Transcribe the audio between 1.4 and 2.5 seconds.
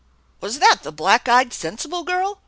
sensible girl?